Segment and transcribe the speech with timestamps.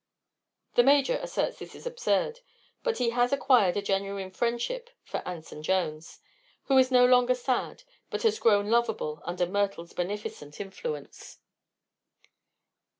[0.73, 2.39] The Major asserts this is absurd;
[2.81, 6.21] but he has acquired a genuine friendship for Anson Jones,
[6.63, 11.37] who is no longer sad but has grown lovable under Myrtle's beneficent influence.